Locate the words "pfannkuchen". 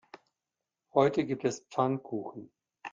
1.69-2.51